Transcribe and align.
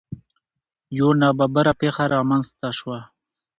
یو 0.97 1.09
نا 1.19 1.29
ببره 1.39 1.73
پېښه 1.81 2.03
رامنځ 2.13 2.45
ته 2.59 2.69
شوه. 2.77 2.99